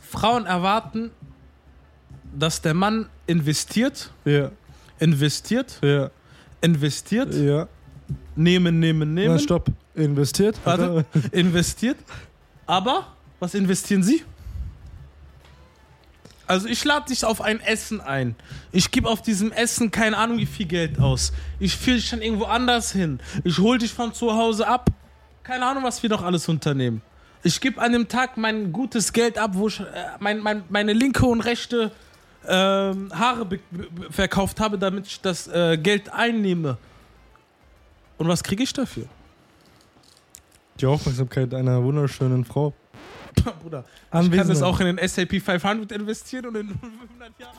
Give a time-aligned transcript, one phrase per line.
[0.00, 1.10] Frauen erwarten,
[2.36, 4.50] dass der Mann investiert, Ja,
[4.98, 6.10] investiert, ja,
[6.60, 7.68] investiert, ja.
[8.36, 9.68] nehmen, nehmen, Na, nehmen, stopp.
[9.94, 10.56] Investiert.
[10.64, 11.04] Warte.
[11.32, 11.96] investiert.
[12.66, 13.06] Aber
[13.40, 14.22] was investieren Sie?
[16.46, 18.34] Also ich lade dich auf ein Essen ein.
[18.72, 21.32] Ich gebe auf diesem Essen keine Ahnung wie viel Geld aus.
[21.60, 23.20] Ich führe dich dann irgendwo anders hin.
[23.44, 24.90] Ich hole dich von zu Hause ab.
[25.44, 27.02] Keine Ahnung, was wir doch alles unternehmen.
[27.42, 29.84] Ich gebe an dem Tag mein gutes Geld ab, wo ich äh,
[30.18, 31.90] mein, mein, meine linke und rechte
[32.46, 33.46] ähm, Haare
[34.10, 36.76] verkauft habe, damit ich das äh, Geld einnehme.
[38.18, 39.06] Und was kriege ich dafür?
[40.78, 42.74] Die Aufmerksamkeit einer wunderschönen Frau.
[43.62, 47.56] Bruder, ich kann das auch in den SAP 500 investieren und in 500 Jahren.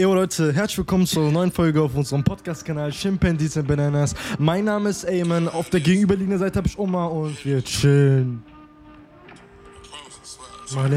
[0.00, 4.14] Jo Leute, herzlich willkommen zur neuen Folge auf unserem Podcast-Kanal Chimpanzees and Bananas.
[4.38, 8.44] Mein Name ist Eamon, auf der gegenüberliegenden Seite habe ich Oma und wir chillen.
[10.72, 10.92] Mal.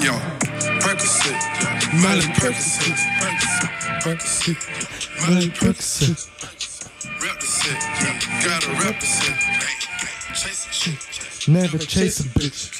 [0.00, 0.14] Yo,
[4.40, 4.56] shit,
[11.46, 12.70] Never chase a bitch.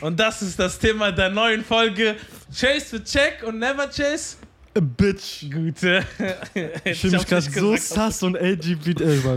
[0.00, 2.14] Und das ist das Thema der neuen Folge.
[2.52, 4.36] Chase für Check und Never Chase.
[4.76, 5.50] A bitch.
[5.50, 6.04] Gute.
[6.84, 9.00] Ich fühle mich gerade so sass und LGBT.
[9.00, 9.36] Ey, war.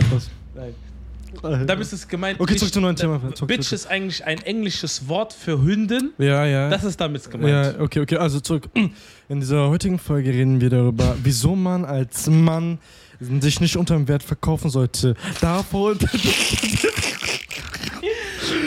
[0.56, 0.76] Nein.
[1.42, 2.40] Damit ist es gemeint.
[2.40, 3.20] Okay, zurück zum neuen Thema.
[3.34, 3.80] Zurück, Bitch zurück.
[3.80, 6.12] ist eigentlich ein englisches Wort für Hündin.
[6.20, 6.70] Ja, ja.
[6.70, 7.76] Das ist damit gemeint.
[7.76, 8.70] Ja, okay, okay, also zurück.
[9.30, 12.78] In dieser heutigen Folge reden wir darüber, wieso man als Mann
[13.20, 15.16] sich nicht unterm Wert verkaufen sollte.
[15.42, 15.96] Davor.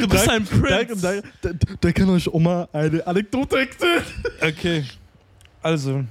[0.00, 1.00] Du bist ein Prinz.
[1.00, 1.22] danke.
[1.40, 4.02] Da, da kann euch Oma eine Anekdote erzählen.
[4.40, 4.84] Okay.
[5.62, 6.04] Also.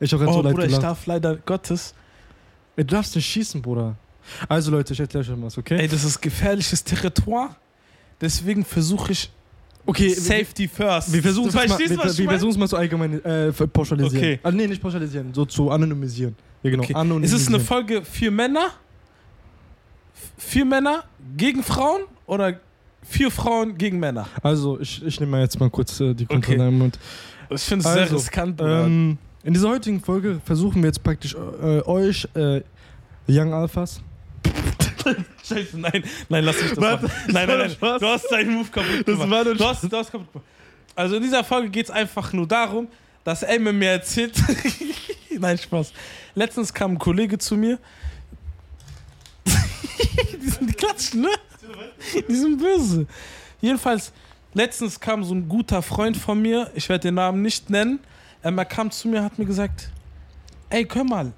[0.00, 0.82] Ich habe gerade Oh, so leid Bruder, ich gelacht.
[0.84, 1.94] darf leider Gottes.
[2.76, 3.96] Du darfst nicht schießen, Bruder.
[4.48, 5.78] Also Leute, ich erkläre euch mal was, okay?
[5.78, 7.56] Ey, das ist gefährliches Territoire.
[8.20, 9.30] Deswegen versuche ich
[9.86, 11.12] okay, Safety first.
[11.12, 12.28] wir versuchen es mal, wir, ich wir meine?
[12.30, 14.16] versuchen es mal so allgemein äh, pauschalisieren.
[14.24, 14.40] Okay.
[14.42, 16.34] Also, nee, nicht pauschalisieren, so zu anonymisieren.
[16.62, 16.82] Ja, genau.
[16.82, 16.92] Okay.
[16.92, 17.42] Ist Anonymisieren.
[17.42, 18.68] es eine Folge für Männer?
[20.38, 21.04] Für Männer
[21.36, 22.58] gegen Frauen oder
[23.08, 24.26] für Frauen gegen Männer?
[24.42, 26.68] Also, ich, ich nehme mal jetzt mal kurz äh, die Kontrolle Okay.
[26.68, 26.98] im Mund.
[27.50, 28.60] Ich finde es Also, sehr riskant.
[28.60, 32.62] Ähm, in dieser heutigen Folge versuchen wir jetzt praktisch äh, euch, äh,
[33.28, 34.00] Young Alphas,
[35.44, 37.16] Scheiße, nein, nein, lass mich das Warte, machen.
[37.28, 37.70] Nein, war nein, nein.
[37.70, 38.00] Spaß.
[38.00, 39.30] Du hast deinen Move kaputt Das gemacht.
[39.30, 40.46] war doch du, hast, du hast kaputt gemacht.
[40.96, 42.88] Also in dieser Folge geht es einfach nur darum,
[43.22, 44.32] dass Eamon mir erzählt.
[45.38, 45.92] nein, Spaß.
[46.34, 47.78] Letztens kam ein Kollege zu mir.
[49.46, 51.28] die, sind, die klatschen, ne?
[52.28, 53.06] Die sind böse.
[53.60, 54.12] Jedenfalls,
[54.54, 58.00] letztens kam so ein guter Freund von mir, ich werde den Namen nicht nennen.
[58.44, 59.90] Ähm, Er kam zu mir hat mir gesagt:
[60.70, 61.32] Ey, hör mal,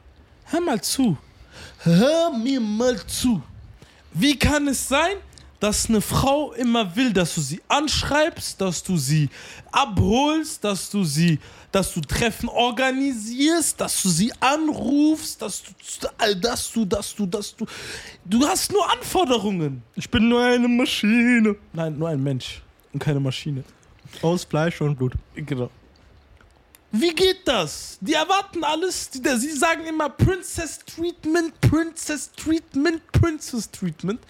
[0.45, 1.17] hör mal zu.
[1.81, 3.43] Hör mir mal zu.
[4.13, 5.17] Wie kann es sein,
[5.61, 9.29] dass eine Frau immer will, dass du sie anschreibst, dass du sie
[9.73, 11.39] abholst, dass du sie,
[11.73, 15.73] dass du Treffen organisierst, dass du sie anrufst, dass du,
[16.41, 17.67] dass du, dass du, dass du,
[18.25, 19.83] du hast nur Anforderungen.
[19.97, 21.57] ich bin nur eine Maschine.
[21.73, 23.65] Nein, nur ein Mensch und keine Maschine.
[24.23, 25.13] Aus Fleisch und Blut.
[25.35, 25.71] Genau.
[26.91, 27.99] Wie geht das?
[28.01, 29.11] Die erwarten alles.
[29.11, 34.21] Die, sie sagen immer Princess Treatment, Princess Treatment, Princess Treatment.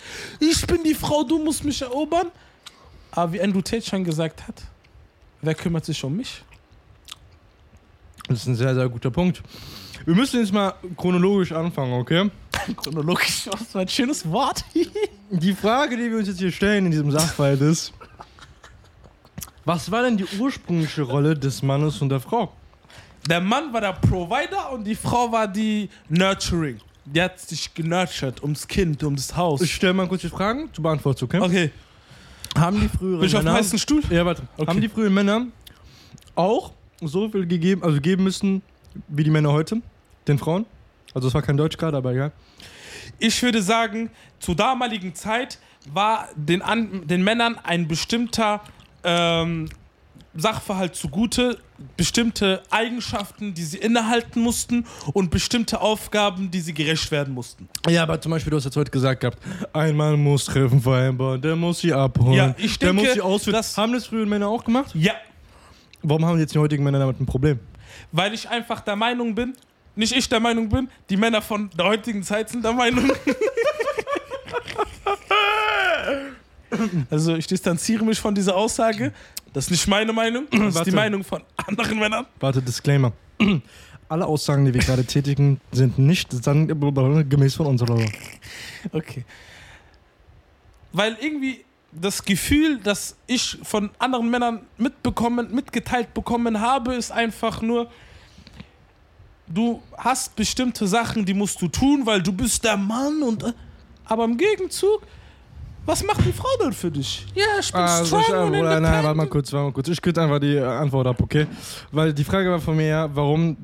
[0.41, 2.33] Ich bin die Frau, du musst mich erobern.
[3.13, 4.63] Aber wie Andrew Tate schon gesagt hat,
[5.41, 6.43] wer kümmert sich um mich?
[8.29, 9.43] Das ist ein sehr, sehr guter Punkt.
[10.05, 12.31] Wir müssen jetzt mal chronologisch anfangen, okay?
[12.77, 14.65] Chronologisch, was für ein schönes Wort.
[15.31, 17.93] Die Frage, die wir uns jetzt hier stellen in diesem Sachverhalt ist,
[19.69, 22.51] was war denn die ursprüngliche Rolle des Mannes und der Frau?
[23.29, 26.79] Der Mann war der Provider und die Frau war die Nurturing.
[27.05, 29.61] Die hat sich genurtured ums Kind, ums Haus.
[29.61, 31.41] Ich stelle mal kurz die Fragen, du beantwortest, okay?
[31.41, 31.71] okay,
[32.57, 33.59] Haben die früheren bin ich auf dem Männer...
[33.59, 34.03] heißen Stuhl?
[34.09, 34.43] Ja, warte.
[34.57, 34.71] Okay.
[34.71, 35.47] Haben die früheren Männer
[36.35, 38.63] auch so viel gegeben, also geben müssen,
[39.09, 39.83] wie die Männer heute,
[40.27, 40.65] den Frauen?
[41.13, 42.33] Also es war kein Deutsch gerade, aber egal.
[43.19, 44.11] Ich würde sagen,
[44.41, 45.59] zur damaligen Zeit
[45.93, 48.63] war den, An den Männern ein bestimmter
[49.05, 49.69] ähm,
[50.37, 51.59] Sachverhalt zugute,
[51.97, 54.85] bestimmte Eigenschaften, die sie innehalten mussten
[55.15, 57.69] und bestimmte Aufgaben, die sie gerecht werden mussten.
[57.89, 59.39] Ja, aber zum Beispiel, du hast jetzt heute gesagt gehabt,
[59.73, 63.21] ein Mann muss Treffen vereinbaren, der muss sie abholen, Ja, ich der denke, muss sie
[63.21, 63.55] ausführen.
[63.57, 64.91] das- haben das frühere Männer auch gemacht?
[64.95, 65.15] Ja,
[66.03, 67.59] Warum haben jetzt die heutigen Männer damit ein Problem?
[68.13, 69.55] weil ich einfach der Meinung bin,
[69.97, 73.11] nicht ich der Meinung bin, die Männer von der heutigen Zeit sind der Meinung.
[77.11, 79.13] Also ich distanziere mich von dieser Aussage.
[79.53, 80.91] Das ist nicht meine Meinung, das ist Warte.
[80.91, 82.27] die Meinung von anderen Männern.
[82.41, 83.13] Warte, Disclaimer.
[84.09, 87.99] Alle Aussagen, die wir gerade tätigen, sind nicht gemäß von unserer.
[88.93, 89.25] Okay.
[90.93, 97.63] Weil irgendwie das Gefühl, das ich von anderen Männern mitbekommen, mitgeteilt bekommen habe, ist einfach
[97.63, 97.91] nur,
[99.47, 103.53] du hast bestimmte Sachen, die musst du tun, weil du bist der Mann und äh,
[104.05, 105.03] aber im Gegenzug,
[105.89, 107.27] was macht die Frau denn für dich?
[107.35, 109.73] Ja, ich bin Also ich, strong äh, und Bruder, nein, warte mal kurz, warte mal
[109.73, 109.89] kurz.
[109.89, 111.47] Ich kürze einfach die äh, Antwort ab, okay?
[111.91, 113.57] Weil die Frage war von mir ja, warum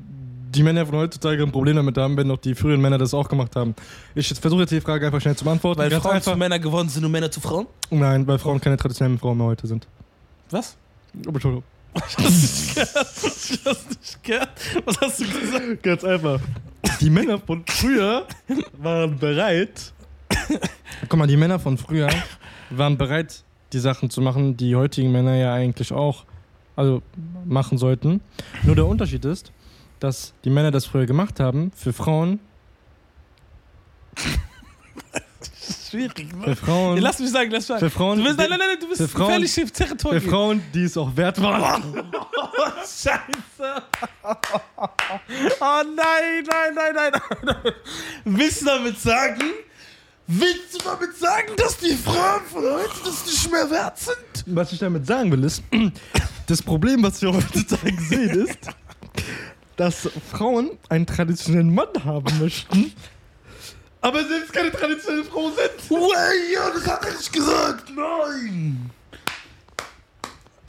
[0.49, 3.27] die Männer von heutzutage ein Problem damit haben, wenn doch die früheren Männer das auch
[3.27, 3.75] gemacht haben.
[4.15, 5.79] Ich versuche jetzt die Frage einfach schnell zu beantworten.
[5.79, 6.31] Weil Ganz Frauen einfach.
[6.31, 7.67] zu Männer geworden sind und Männer zu Frauen?
[7.91, 9.87] Nein, weil Frauen keine traditionellen Frauen mehr heute sind.
[10.49, 10.75] Was?
[11.25, 11.63] Oh, Entschuldigung.
[12.07, 13.05] Ich hab's nicht gehört.
[13.51, 14.49] Ich hab's nicht gehört.
[14.85, 15.83] Was hast du gesagt?
[15.83, 16.39] Ganz einfach.
[16.99, 18.25] Die Männer von früher
[18.77, 19.93] waren bereit.
[21.09, 22.09] Guck mal, die Männer von früher
[22.69, 23.43] waren bereit,
[23.73, 26.25] die Sachen zu machen, die heutigen Männer ja eigentlich auch
[26.75, 27.01] also
[27.45, 28.21] machen sollten.
[28.63, 29.51] Nur der Unterschied ist,
[29.99, 32.39] dass die Männer das früher gemacht haben für Frauen,
[35.89, 36.55] Schwierig, für ne?
[36.55, 37.79] Frauen, Lass mich sagen, lass mich sagen.
[37.79, 40.21] für Frauen, Du bist, nein, nein, nein, du bist für Frauen- völlig für Territorium.
[40.29, 41.83] Frauen, die es auch wert waren.
[42.81, 43.17] Scheiße.
[45.59, 47.11] Oh nein, nein, nein, nein,
[47.43, 47.73] nein.
[48.25, 49.41] Willst du damit sagen?
[50.27, 54.17] Willst du damit sagen, dass die Frauen von heute das nicht mehr wert sind?
[54.47, 55.61] Was ich damit sagen will, ist,
[56.47, 58.57] das Problem, was wir heutzutage sehen, ist,
[59.75, 62.91] dass Frauen einen traditionellen Mann haben möchten,
[64.01, 65.89] aber selbst keine traditionelle Frau sind.
[65.91, 67.91] Way, ja, das hat er nicht gesagt.
[67.95, 68.89] Nein.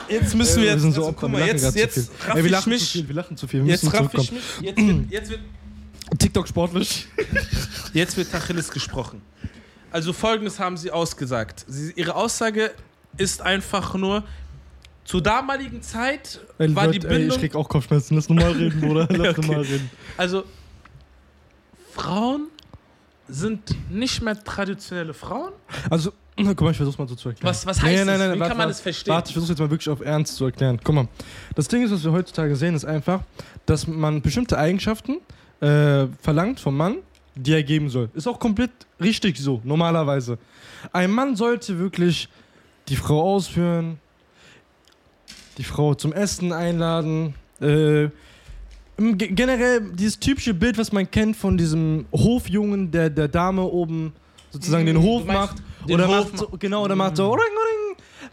[0.08, 1.94] Jetzt müssen wir Äh, jetzt, sind so also, Opfer, guck wir mal, lachen jetzt, jetzt
[1.94, 2.28] viel.
[2.28, 4.14] raff Ey, wir ich lachen zu viel, wir lachen zu viel, wir Jetzt müssen raff
[4.14, 4.42] ich mich.
[4.60, 5.40] Jetzt wird, jetzt wird
[6.18, 7.06] TikTok sportlich.
[7.92, 9.22] Jetzt wird Tacheles gesprochen.
[9.90, 11.64] Also folgendes haben sie ausgesagt.
[11.68, 12.72] Sie, ihre Aussage
[13.16, 14.24] ist einfach nur,
[15.04, 17.36] zur damaligen Zeit Ey, war Leute, die ey, Bindung...
[17.36, 19.40] ich krieg auch Kopfschmerzen, lass normal reden, Bruder, lass Okay.
[19.46, 19.90] normal reden.
[20.16, 20.44] also
[21.94, 22.48] Frauen
[23.28, 25.52] sind nicht mehr traditionelle Frauen?
[25.90, 27.48] Also, na, guck mal, ich versuch's mal so zu erklären.
[27.48, 28.18] Was, was heißt Nee, nein, das?
[28.18, 29.14] nein, Wie warte, kann man das verstehen?
[29.14, 30.80] Warte, ich versuche jetzt mal wirklich auf Ernst zu erklären.
[30.82, 31.08] Guck mal,
[31.54, 33.22] das Ding ist, was wir heutzutage sehen, ist einfach,
[33.64, 35.18] dass man bestimmte Eigenschaften
[35.60, 36.96] äh, verlangt vom Mann,
[37.34, 38.08] die er geben soll.
[38.14, 38.70] Ist auch komplett
[39.00, 40.38] richtig so, normalerweise.
[40.92, 42.28] Ein Mann sollte wirklich
[42.88, 43.98] die Frau ausführen,
[45.58, 48.08] die Frau zum Essen einladen, äh,
[48.98, 54.12] generell dieses typische Bild, was man kennt von diesem Hofjungen, der der Dame oben
[54.50, 55.56] sozusagen Mm, den Hof macht.
[55.86, 57.30] den Oder Hof macht so, genau, oder macht so,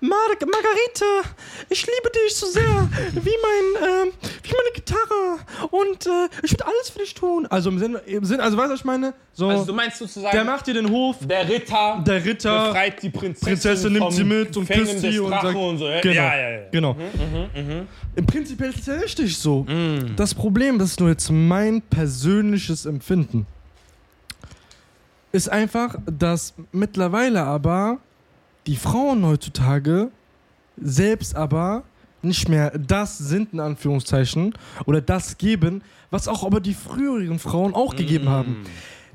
[0.04, 1.30] Mar Margarete,
[1.70, 4.12] ich liebe dich so sehr, wie mein, ähm,
[4.44, 5.40] wie meine Gitarre
[5.72, 7.48] und äh, ich würde alles für dich tun.
[7.50, 9.14] Also im Sinne, im Sinne also weißt du, was ich meine?
[9.32, 13.02] So, also du meinst sozusagen, der macht dir den Hof, der Ritter der Ritter, befreit
[13.02, 15.88] die Prinzessin, Prinzessin nimmt sie mit und küsst sie und sagt- und so.
[15.88, 16.16] Ja, Genau.
[16.22, 16.50] ja, ja.
[16.50, 16.60] ja.
[16.70, 16.98] Genau.
[18.18, 19.66] Im Prinzip ist es ja richtig so.
[20.18, 23.48] Das Problem, das ist nur jetzt mein persönliches Empfinden,
[25.32, 28.00] ist einfach, dass mittlerweile aber
[28.68, 30.12] die Frauen heutzutage
[30.78, 31.84] selbst aber
[32.22, 34.54] nicht mehr das sind, in Anführungszeichen,
[34.86, 38.66] oder das geben, was auch aber die früheren Frauen auch gegeben haben.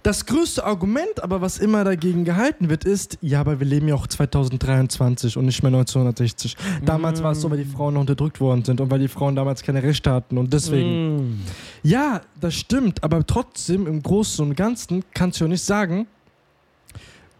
[0.02, 3.94] Das größte Argument aber, was immer dagegen gehalten wird, ist, ja, aber wir leben ja
[3.94, 6.56] auch 2023 und nicht mehr 1960.
[6.84, 9.34] Damals war es so, weil die Frauen noch unterdrückt worden sind und weil die Frauen
[9.34, 11.44] damals keine Rechte hatten und deswegen.
[11.82, 16.06] Ja, das stimmt, aber trotzdem im Großen und Ganzen kannst du ja nicht sagen,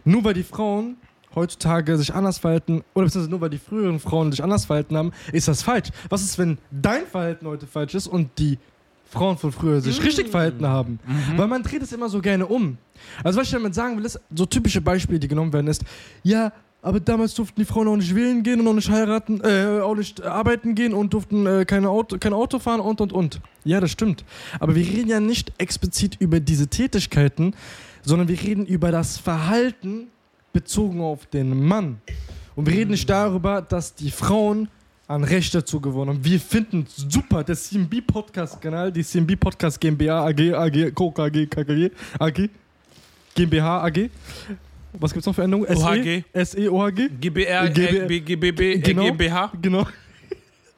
[0.05, 0.97] nur weil die Frauen
[1.39, 5.13] heutzutage sich anders verhalten oder beziehungsweise nur weil die früheren Frauen sich anders verhalten haben,
[5.33, 5.89] ist das falsch.
[6.09, 8.59] Was ist, wenn dein Verhalten heute falsch ist und die
[9.11, 11.01] Frauen von früher sich richtig verhalten haben?
[11.37, 12.79] Weil man dreht es immer so gerne um.
[13.25, 15.85] Also was ich damit sagen will, ist, so typische Beispiele, die genommen werden, ist,
[16.23, 19.81] ja, aber damals durften die Frauen auch nicht wählen gehen und auch nicht heiraten, äh,
[19.81, 23.41] auch nicht arbeiten gehen und durften äh, keine Auto, kein Auto fahren und und und.
[23.65, 24.25] Ja, das stimmt.
[24.61, 27.55] Aber wir reden ja nicht explizit über diese Tätigkeiten,
[28.03, 30.09] sondern wir reden über das Verhalten
[30.53, 32.01] bezogen auf den Mann.
[32.57, 34.69] Und wir reden nicht darüber, dass die Frauen
[35.07, 36.25] an Recht dazu gewonnen haben.
[36.25, 41.47] Wir finden super, der CMB Podcast Kanal, die CMB Podcast GmbH AG, AG, KOK AG,
[41.49, 42.49] KKG, AG,
[43.35, 44.11] GmbH AG.
[44.95, 45.69] Was gibt's noch für Änderungen?
[45.77, 46.25] OHG.
[46.45, 47.09] SE, OHG.
[47.21, 49.05] GBR, GB- GBB, äh, Genau.
[49.05, 49.87] GmbH, Genau.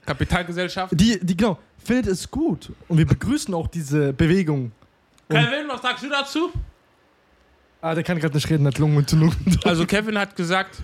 [0.05, 0.93] Kapitalgesellschaft.
[0.99, 2.71] Die, die, genau, findet es gut.
[2.89, 4.73] Und wir begrüßen auch diese Bewegung.
[5.29, 6.51] Kevin, was sagst du dazu?
[7.83, 9.33] Ah, der kann gerade nicht reden, hat Lungenentzündung.
[9.65, 10.77] Also Kevin hat gesagt,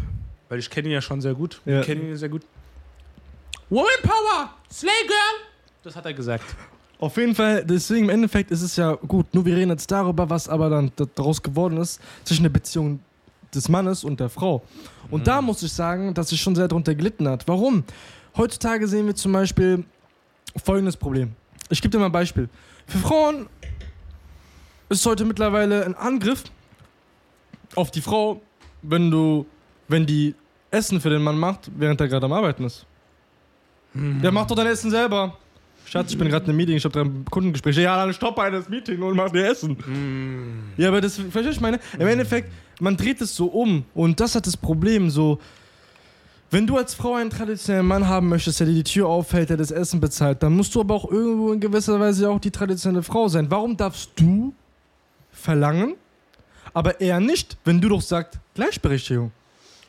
[0.48, 1.80] weil ich kenne ihn ja schon sehr gut, Ja.
[1.80, 2.42] ich kenne ihn sehr gut.
[3.68, 5.46] Woman Power, Slay Girl.
[5.82, 6.44] Das hat er gesagt.
[6.98, 9.26] Auf jeden Fall, deswegen im Endeffekt ist es ja gut.
[9.34, 13.00] Nur wir reden jetzt darüber, was aber dann da- daraus geworden ist zwischen der Beziehung
[13.54, 14.62] des Mannes und der Frau.
[15.10, 17.46] Und da muss ich sagen, dass es schon sehr darunter gelitten hat.
[17.46, 17.84] Warum?
[18.36, 19.84] Heutzutage sehen wir zum Beispiel
[20.64, 21.32] folgendes Problem.
[21.68, 22.48] Ich gebe dir mal ein Beispiel.
[22.86, 23.46] Für Frauen
[24.88, 26.44] ist heute mittlerweile ein Angriff
[27.75, 28.40] auf die Frau,
[28.82, 29.46] wenn du,
[29.88, 30.35] wenn die
[30.70, 32.87] Essen für den Mann macht, während er gerade am Arbeiten ist.
[33.94, 35.37] Der macht doch dein Essen selber.
[35.87, 37.82] Schatz, ich bin gerade in einem Meeting, ich habe drei Kundengespräche.
[37.82, 39.76] Ja, dann stopp das Meeting und mach dir Essen.
[40.76, 41.78] Ja, aber das, verstehst du, ich meine?
[41.99, 45.38] Im Endeffekt, man dreht es so um und das hat das Problem so.
[46.50, 49.56] Wenn du als Frau einen traditionellen Mann haben möchtest, der dir die Tür aufhält, der
[49.56, 53.02] das Essen bezahlt, dann musst du aber auch irgendwo in gewisser Weise auch die traditionelle
[53.02, 53.50] Frau sein.
[53.50, 54.54] Warum darfst du
[55.32, 55.94] verlangen,
[56.76, 59.33] aber er nicht, wenn du doch sagst, Gleichberechtigung?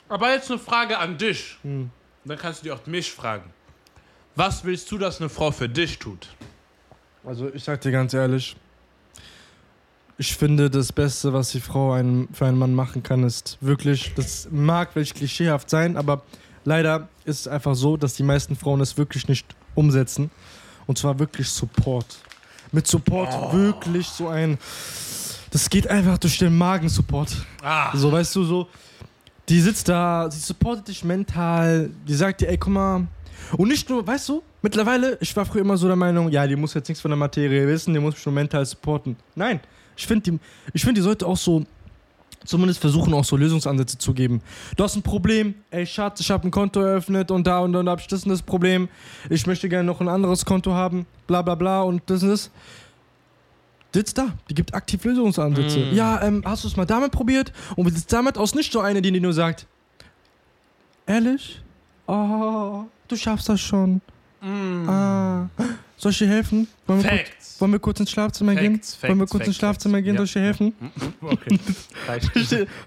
[0.07, 1.57] Aber jetzt eine Frage an dich.
[1.61, 1.89] Hm.
[2.23, 3.43] Dann kannst du dir auch mich fragen.
[4.37, 6.29] Was willst du, dass eine Frau für dich tut?
[7.25, 8.55] Also ich sag dir ganz ehrlich,
[10.17, 14.13] ich finde das Beste, was die Frau einen, für einen Mann machen kann, ist wirklich,
[14.15, 16.21] das mag welch klischeehaft sein, aber
[16.63, 20.31] leider ist es einfach so, dass die meisten Frauen es wirklich nicht umsetzen.
[20.85, 22.05] Und zwar wirklich Support.
[22.71, 24.57] Mit Support wirklich so ein,
[25.51, 27.35] das geht einfach durch den Magen-Support.
[27.63, 28.67] Ah, So, weißt du, so,
[29.49, 33.07] die sitzt da, sie supportet dich mental, die sagt dir, ey, guck mal.
[33.55, 36.55] Und nicht nur, weißt du, mittlerweile, ich war früher immer so der Meinung, ja, die
[36.55, 39.15] muss jetzt nichts von der Materie wissen, die muss mich nur mental supporten.
[39.35, 39.61] Nein,
[39.95, 40.39] ich finde, die,
[40.73, 41.63] ich find, die sollte auch so,
[42.43, 44.41] zumindest versuchen, auch so Lösungsansätze zu geben.
[44.75, 47.83] Du hast ein Problem, ey, Schatz, ich habe ein Konto eröffnet und da und da
[47.85, 48.89] habe ich das und das Problem.
[49.29, 52.51] Ich möchte gerne noch ein anderes Konto haben, bla bla bla und das und das.
[53.93, 55.79] Sitzt da, die gibt aktiv Lösungsansätze.
[55.79, 55.95] Mm.
[55.95, 57.51] Ja, ähm, hast du es mal damit probiert?
[57.75, 58.53] Und sitzt damit aus?
[58.53, 59.65] Nicht so eine, die dir nur sagt,
[61.05, 61.61] ehrlich?
[62.05, 64.01] Oh, du schaffst das schon.
[64.41, 65.47] Ah,
[65.97, 66.67] soll ich dir helfen?
[66.85, 67.61] Wollen wir, kurz, Facts.
[67.61, 68.75] wollen wir kurz ins Schlafzimmer gehen?
[68.75, 70.05] Facts, wollen wir Facts, kurz ins Facts, Schlafzimmer Facts.
[70.05, 70.13] gehen?
[70.13, 70.17] Ja.
[70.19, 70.73] Soll ich dir helfen?
[71.21, 71.59] Okay.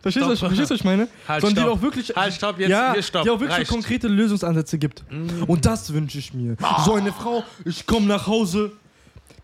[0.00, 1.08] Verstehst du, was- ich meine?
[1.26, 1.78] Halt, Sondern die stopp.
[1.78, 3.24] auch wirklich, Halt, stopp, jetzt, ja, stopp.
[3.24, 3.70] die auch wirklich Reicht.
[3.70, 5.02] konkrete Lösungsansätze gibt.
[5.46, 6.56] Und das wünsche ich mir.
[6.84, 8.72] So eine Frau, ich komme nach Hause,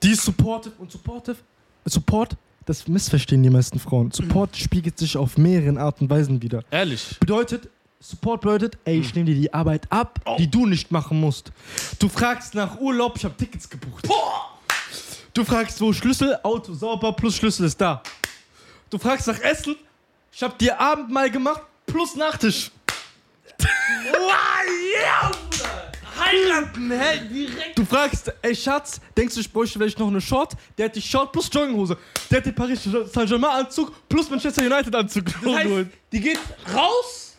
[0.07, 1.37] die ist supportive und supportive.
[1.85, 4.13] Support, das missverstehen die meisten Frauen.
[4.13, 6.63] Support spiegelt sich auf mehreren Arten und Weisen wieder.
[6.71, 7.17] Ehrlich.
[7.19, 11.51] Bedeutet, Support bedeutet, ey, ich nehme dir die Arbeit ab, die du nicht machen musst.
[11.99, 14.07] Du fragst nach Urlaub, ich habe Tickets gebucht.
[15.35, 18.01] Du fragst, wo Schlüssel, Auto sauber, plus Schlüssel ist da.
[18.91, 19.75] Du fragst nach Essen,
[20.31, 22.71] ich habe dir Abendmahl gemacht, plus Nachtisch.
[26.27, 27.21] Heiraten, hä?
[27.33, 27.79] Direkt.
[27.79, 30.55] Du fragst, ey Schatz, denkst du, ich bräuchte vielleicht noch eine Short?
[30.77, 31.97] Der hat die Short plus Jogginghose.
[32.31, 35.25] Der hat den Paris Saint-Germain Anzug plus Manchester United Anzug.
[35.43, 35.71] Das heißt,
[36.13, 36.39] die geht
[36.75, 37.37] raus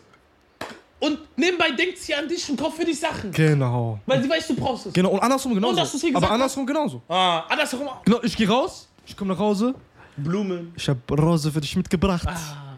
[1.00, 3.32] und nebenbei denkt sie an dich und kauft für dich Sachen.
[3.32, 4.00] genau.
[4.06, 4.94] Weil sie weiß, du brauchst es.
[4.94, 5.82] Genau, und andersrum genauso.
[5.82, 7.02] Und du's hier Aber gesagt andersrum genauso.
[7.08, 8.04] Ah, andersrum auch.
[8.04, 9.76] Genau, ich gehe raus, ich komme nach Hause,
[10.16, 10.74] Blumen.
[10.76, 12.28] Ich habe Rose für dich mitgebracht.
[12.28, 12.78] Ah.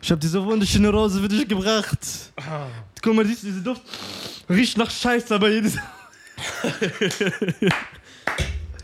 [0.00, 1.98] Ich habe diese wunderschöne Rose für dich gebracht.
[2.36, 2.66] Ah.
[3.02, 3.82] Guck mal, siehst du, diese Duft
[4.48, 5.76] riecht nach Scheiße, aber jedes.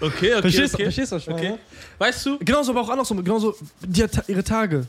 [0.01, 0.83] Okay, okay, Verstehst, okay.
[0.85, 1.39] verstehst du, ich meine?
[1.53, 1.59] okay.
[1.99, 2.39] Weißt du?
[2.41, 3.23] Genauso, aber auch andersrum.
[3.25, 4.87] Genauso, die hat ihre Tage.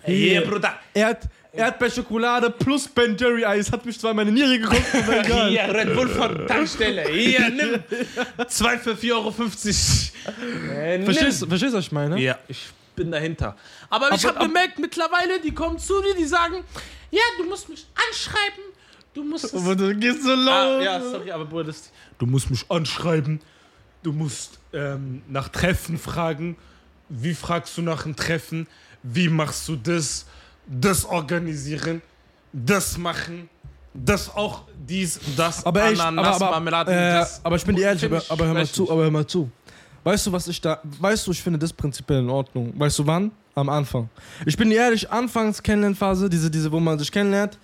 [0.00, 0.74] Hey, Bruder.
[0.94, 1.20] Er hat
[1.52, 3.70] Erdbeerschokolade plus Ben Jerry Eis.
[3.70, 5.50] Hat mich zwar meine Niere egal.
[5.50, 7.06] Hier, Red Bull von Tankstelle.
[7.10, 7.82] Hier, nimm.
[8.48, 9.28] Zwei für 4,50 Euro.
[10.72, 11.02] Äh.
[11.04, 12.18] Verstehst, du- verstehst du, was ich meine?
[12.18, 12.66] Ja, ich
[12.96, 13.56] bin dahinter.
[13.90, 16.64] Aber, ich Aber- habe gemerkt, mittlerweile, die kommen zu dir, die sagen,
[17.10, 18.64] ja, du musst mich anschreiben.
[19.18, 20.80] Du musst Aber du gehst so laut.
[20.80, 21.90] Ah, ja, sorry, aber Bruder, das.
[22.18, 23.40] Du musst mich anschreiben.
[24.04, 26.56] Du musst ähm, nach Treffen fragen.
[27.08, 28.68] Wie fragst du nach einem Treffen?
[29.02, 30.26] Wie machst du das?
[30.68, 32.00] Das organisieren,
[32.52, 33.48] das machen,
[33.94, 37.40] das auch, dies, das, Aber ich, aber, Ananas, aber, Marmelade, äh, das.
[37.42, 39.50] aber ich bin dir ehrlich, aber, aber hör mal zu, aber hör mal zu.
[40.04, 42.72] Weißt du, was ich da, weißt du, ich finde das prinzipiell in Ordnung.
[42.76, 43.32] Weißt du wann?
[43.54, 44.08] Am Anfang.
[44.46, 47.58] Ich bin dir ehrlich, anfangs Kennenlernphase, diese, diese, wo man sich kennenlernt,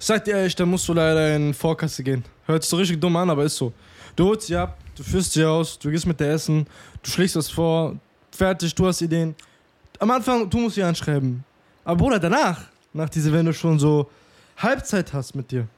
[0.00, 2.24] sag dir ehrlich, da musst du leider in Vorkasse gehen.
[2.46, 3.72] Hört sich so richtig dumm an, aber ist so.
[4.16, 6.66] Du holst sie ab, du führst sie aus, du gehst mit der essen,
[7.02, 7.96] du schlägst das vor,
[8.32, 9.36] fertig, du hast Ideen.
[9.98, 11.44] Am Anfang, du musst sie anschreiben.
[11.84, 14.10] Aber Bruder, danach, nach diese, wenn du schon so
[14.56, 15.68] Halbzeit hast mit dir,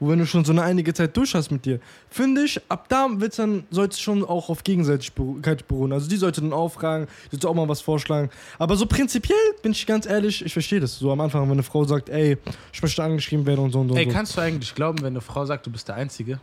[0.00, 1.78] wo wenn du schon so eine einige Zeit durch hast mit dir,
[2.08, 5.92] finde ich, ab da wird's dann, sollte es schon auch auf Gegenseitigkeit beruhen.
[5.92, 8.30] Also die sollte dann auch fragen, die sollte auch mal was vorschlagen.
[8.58, 10.98] Aber so prinzipiell, bin ich ganz ehrlich, ich verstehe das.
[10.98, 12.38] So am Anfang, wenn eine Frau sagt, ey,
[12.72, 13.94] ich möchte angeschrieben werden und so und so.
[13.96, 14.16] Ey, und so.
[14.16, 16.40] kannst du eigentlich glauben, wenn eine Frau sagt, du bist der Einzige?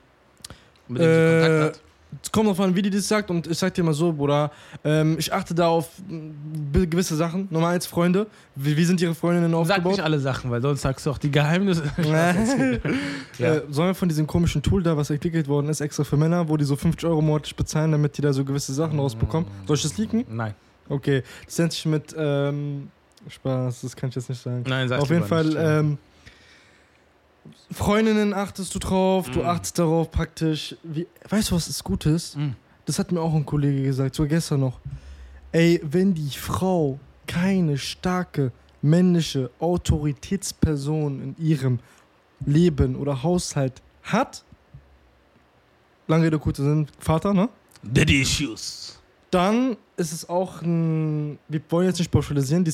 [0.87, 1.81] Mit dem sie Äh, Kontakt hat?
[2.21, 4.51] Es kommt drauf an, wie die das sagt und ich sag dir mal so, Bruder,
[4.83, 7.47] ähm, ich achte da auf mh, gewisse Sachen.
[7.51, 8.27] Nummer eins, Freunde.
[8.55, 9.91] Wie, wie sind ihre Freundinnen Sag aufgebaut?
[9.93, 11.83] nicht alle Sachen, weil sonst sagst du auch die Geheimnisse.
[13.37, 13.55] Ja.
[13.55, 16.49] Äh, sollen wir von diesem komischen Tool da, was entwickelt worden ist, extra für Männer,
[16.49, 19.47] wo die so 50 Euro monatlich bezahlen, damit die da so gewisse Sachen rausbekommen?
[19.67, 20.25] Soll ich das leaken?
[20.29, 20.55] Nein.
[20.89, 22.89] Okay, das nennt sich mit, ähm,
[23.29, 24.63] Spaß, das kann ich jetzt nicht sagen.
[24.67, 25.97] Nein, sag Auf jeden Fall, ähm,
[27.71, 29.45] Freundinnen achtest du drauf, du Mm.
[29.45, 30.75] achtest darauf praktisch.
[30.83, 32.37] Wie, weißt du, was das Gute ist?
[32.37, 32.51] Mm.
[32.85, 34.79] Das hat mir auch ein Kollege gesagt, so gestern noch.
[35.51, 38.51] Ey, wenn die Frau keine starke
[38.81, 41.79] männliche Autoritätsperson in ihrem
[42.45, 44.43] Leben oder Haushalt hat,
[46.07, 47.49] lange Rede, kurzer Sinn, Vater, ne?
[47.83, 48.99] Daddy Issues.
[49.31, 52.71] Dann ist es auch ein, wir wollen jetzt nicht pauschalisieren, die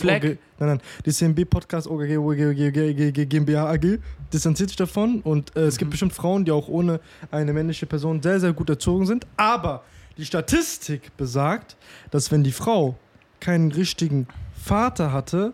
[0.00, 0.22] Flag?
[0.22, 3.98] OG, nein, nein, die CMB-Podcast OGG, OGG, OGG, GmbH AG
[4.32, 5.90] distanziert sich davon und äh, es gibt Mhm.
[5.90, 9.82] bestimmt Frauen, die auch ohne eine männliche Person sehr, sehr gut erzogen sind, aber
[10.18, 11.76] die Statistik besagt,
[12.10, 12.96] dass wenn die Frau
[13.40, 15.52] keinen richtigen Vater hatte,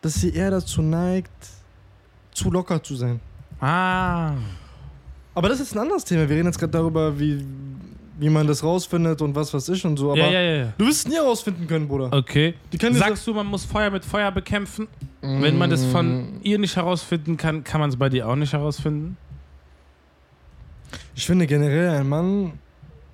[0.00, 1.30] dass sie eher dazu neigt,
[2.32, 3.20] zu locker zu sein.
[3.60, 4.32] Ah.
[5.34, 6.28] Aber das ist ein anderes Thema.
[6.28, 7.44] Wir reden jetzt gerade darüber, wie,
[8.18, 10.12] wie man das rausfindet und was was ist und so.
[10.12, 10.72] Aber Ja, ja, ja.
[10.78, 12.10] du wirst es nie herausfinden können, Bruder.
[12.12, 12.54] Okay.
[12.92, 14.88] Sagst du, man muss Feuer mit Feuer bekämpfen?
[15.20, 15.90] Wenn man das Mm.
[15.90, 19.16] von ihr nicht herausfinden kann, kann man es bei dir auch nicht herausfinden?
[21.14, 22.52] Ich finde generell, ein Mann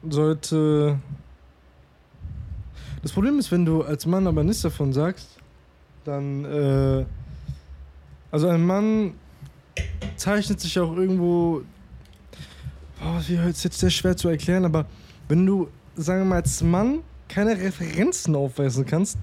[0.09, 0.99] sollte.
[3.03, 5.39] Das Problem ist, wenn du als Mann aber nichts davon sagst,
[6.05, 6.45] dann.
[6.45, 7.05] Äh,
[8.31, 9.15] also ein Mann
[10.17, 11.63] zeichnet sich auch irgendwo.
[13.03, 14.87] Boah, wie ist jetzt sehr schwer zu erklären, aber
[15.29, 19.19] wenn du, sagen wir mal, als Mann keine Referenzen aufweisen kannst,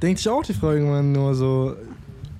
[0.00, 1.76] denkt sich auch die Frau irgendwann nur so,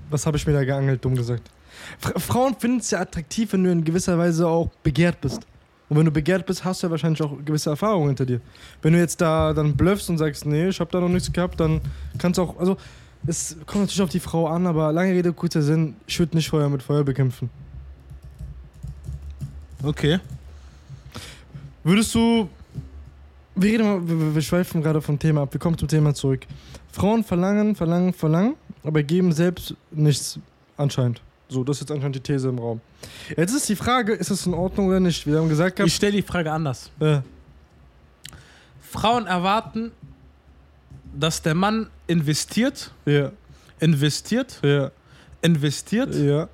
[0.08, 1.50] was habe ich mir da geangelt, dumm gesagt.
[1.98, 5.46] Fra Frauen finden es ja attraktiv, wenn du in gewisser Weise auch begehrt bist.
[5.90, 8.40] Und wenn du begehrt bist, hast du ja wahrscheinlich auch gewisse Erfahrungen hinter dir.
[8.80, 11.60] Wenn du jetzt da dann bluffst und sagst, nee, ich habe da noch nichts gehabt,
[11.60, 11.82] dann
[12.16, 12.78] kannst du auch, also
[13.26, 16.48] es kommt natürlich auf die Frau an, aber lange Rede, kurzer Sinn, ich würde nicht
[16.48, 17.50] Feuer mit Feuer bekämpfen.
[19.82, 20.18] Okay.
[21.84, 22.48] Würdest du,
[23.56, 26.46] wir reden mal, wir, wir schweifen gerade vom Thema ab, wir kommen zum Thema zurück.
[26.92, 30.38] Frauen verlangen, verlangen, verlangen, aber geben selbst nichts
[30.76, 31.20] anscheinend.
[31.48, 32.80] So, das ist jetzt anscheinend die These im Raum.
[33.36, 35.26] Jetzt ist die Frage, ist das in Ordnung oder nicht?
[35.26, 36.90] Wir haben gesagt, gehabt, Ich stelle die Frage anders.
[37.00, 37.18] äh,
[38.80, 39.90] Frauen erwarten,
[41.18, 43.32] dass der Mann investiert, ja,
[43.80, 44.90] investiert, ja,
[45.42, 46.48] investiert, ja.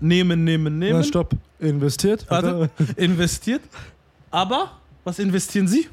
[0.00, 1.34] nehmen, nehmen, Na, nehmen, stopp.
[1.58, 2.26] Investiert.
[2.28, 2.70] Warte.
[2.96, 3.62] investiert.
[4.30, 4.72] Aber
[5.04, 5.88] was investieren sie?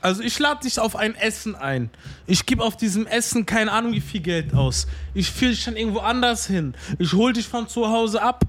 [0.00, 1.90] Also ich lade dich auf ein Essen ein.
[2.26, 4.86] Ich gebe auf diesem Essen keine Ahnung wie viel Geld aus.
[5.14, 6.74] Ich führe dich dann irgendwo anders hin.
[6.98, 8.44] Ich hole dich von zu Hause ab.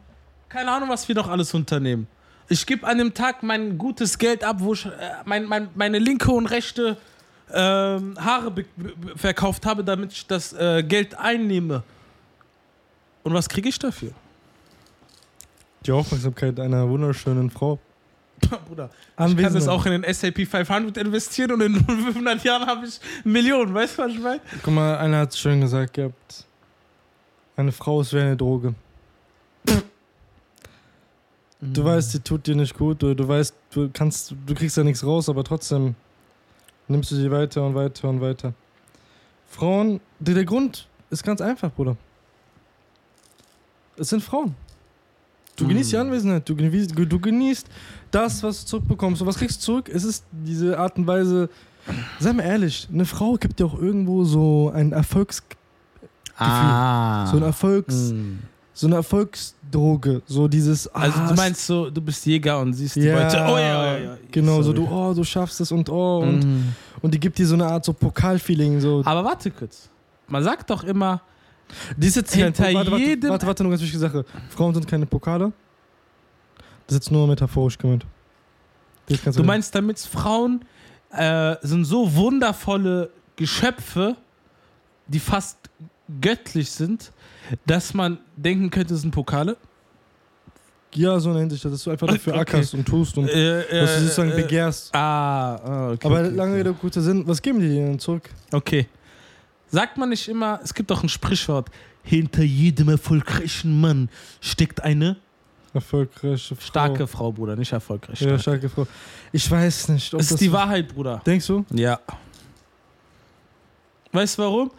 [0.49, 2.07] Keine Ahnung, was wir noch alles unternehmen.
[2.49, 4.91] Ich gebe an dem Tag mein gutes Geld ab, wo ich äh,
[5.25, 6.97] mein, mein, meine linke und rechte
[7.51, 8.53] ähm, Haare
[9.15, 11.83] verkauft habe, damit ich das äh, Geld einnehme.
[13.23, 14.12] Und was kriege ich dafür?
[15.86, 17.80] Die Aufmerksamkeit einer wunderschönen Frau.
[18.68, 22.86] Bruder, ich kann das auch in den SAP 500 investieren und in 500 Jahren habe
[22.86, 23.74] ich Millionen.
[23.74, 24.42] Weißt du, was ich meine?
[24.63, 26.46] Guck mal, einer hat es schön gesagt gehabt.
[27.56, 28.76] Eine Frau ist wie eine Droge.
[31.60, 34.84] Du weißt, sie tut dir nicht gut, du, du weißt, du kannst, du kriegst da
[34.84, 35.96] nichts raus, aber trotzdem
[36.88, 38.54] nimmst du sie weiter und weiter und weiter.
[39.48, 41.98] Frauen, der, der Grund ist ganz einfach, Bruder.
[43.98, 44.56] Es sind Frauen.
[45.58, 47.67] Du genießt die Anwesenheit, du genießt, du genießt
[48.12, 49.22] das, was du zurückbekommst.
[49.22, 49.89] Und was kriegst du zurück?
[49.93, 51.50] Es ist diese Art und Weise,
[52.20, 55.41] sei mal ehrlich, eine Frau gibt dir auch irgendwo so ein Erfolgs,
[56.38, 57.26] Ah.
[57.26, 58.38] so ein Erfolgs, Mm.
[58.74, 60.88] so eine Erfolgsdroge, so dieses.
[60.93, 63.38] Also ah, du meinst so, du bist Jäger und siehst die ja, Beute.
[63.50, 64.17] Oh ja, ja, ja.
[64.32, 64.76] Genau, so Sorry.
[64.76, 66.74] du, oh, du schaffst es und oh, und, Mm.
[67.02, 68.80] und die gibt dir so eine Art so Pokalfeeling.
[68.80, 69.02] So.
[69.04, 69.89] Aber warte kurz.
[70.28, 71.22] Man sagt doch immer,
[71.97, 74.25] Die ist jetzt hinter warte, warte, jedem- Warte, warte, nur ganz wichtige Sache.
[74.49, 75.51] Frauen sind keine Pokale.
[76.86, 78.06] Das ist jetzt nur metaphorisch gemeint.
[79.36, 80.65] Du meinst damit, Frauen
[81.12, 84.15] äh, sind so wundervolle Geschöpfe,
[85.08, 85.58] die fast
[86.21, 87.12] göttlich sind,
[87.65, 89.56] dass man denken könnte, es sind Pokale.
[90.93, 92.41] Ja, so in der Hinsicht, dass du einfach dafür Okay.
[92.41, 94.93] ackerst und tust und Äh, dass du sozusagen äh, begehrst.
[94.95, 96.08] Ah, ah, okay.
[96.08, 96.58] Aber okay, lange okay.
[96.62, 98.30] Rede, kurzer Sinn, was geben die dir denn zurück?
[98.51, 98.88] Okay.
[99.69, 101.69] Sagt man nicht immer, es gibt doch ein Sprichwort,
[102.03, 105.17] hinter jedem erfolgreichen Mann steckt eine
[105.73, 106.65] Erfolgreiche Frau.
[106.65, 108.19] starke Frau, Bruder, nicht erfolgreich.
[108.21, 108.41] Ja, stark.
[108.41, 108.88] starke Frau.
[109.32, 110.36] Ich weiß nicht, ob das das.
[110.36, 111.21] ist die Wahrheit, Bruder.
[111.25, 111.65] Denkst du?
[111.71, 111.99] Ja.
[114.12, 114.71] Weißt du warum?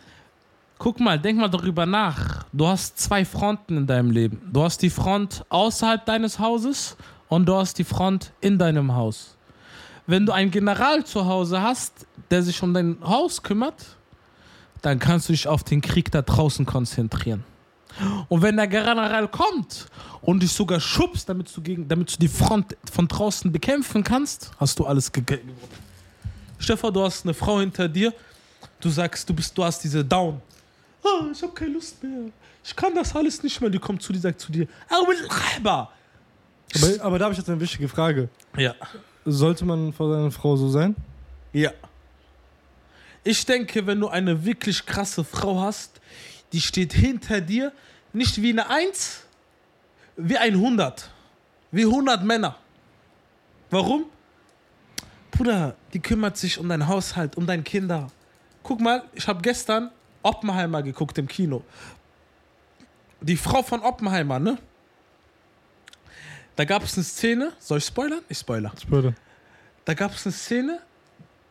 [0.78, 2.46] Guck mal, denk mal darüber nach.
[2.52, 4.40] Du hast zwei Fronten in deinem Leben.
[4.50, 6.96] Du hast die Front außerhalb deines Hauses
[7.28, 9.36] und du hast die Front in deinem Haus.
[10.06, 13.97] Wenn du einen General zu Hause hast, der sich um dein Haus kümmert,
[14.82, 17.44] dann kannst du dich auf den Krieg da draußen konzentrieren.
[18.28, 19.86] Und wenn der General kommt
[20.22, 24.50] und dich sogar schubst, damit du, gegen, damit du die Front von draußen bekämpfen kannst,
[24.58, 25.40] hast du alles ge- ge-
[26.58, 28.12] Stefan, du hast eine Frau hinter dir,
[28.80, 30.40] Du sagst, du bist, du hast diese Down.
[31.04, 32.26] Ah, ich habe keine Lust mehr.
[32.64, 33.70] Ich kann das alles nicht mehr.
[33.70, 35.04] Die kommt zu dir, sagt zu dir, "Au,
[36.74, 38.28] Aber, aber da habe ich jetzt eine wichtige Frage.
[38.56, 38.74] Ja.
[39.24, 40.94] Sollte man vor seiner Frau so sein?
[41.52, 41.70] Ja.
[43.28, 46.00] Ich denke, wenn du eine wirklich krasse Frau hast,
[46.54, 47.74] die steht hinter dir,
[48.14, 49.24] nicht wie eine Eins,
[50.16, 51.10] wie ein 100.
[51.70, 52.56] Wie 100 Männer.
[53.68, 54.06] Warum?
[55.30, 58.10] Bruder, die kümmert sich um deinen Haushalt, um deine Kinder.
[58.62, 59.90] Guck mal, ich habe gestern
[60.22, 61.62] Oppenheimer geguckt im Kino.
[63.20, 64.56] Die Frau von Oppenheimer, ne?
[66.56, 68.22] Da gab es eine Szene, soll ich spoilern?
[68.30, 68.72] Ich spoiler.
[68.80, 69.12] Spoiler.
[69.84, 70.80] Da gab es eine Szene,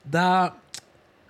[0.04, 0.56] da.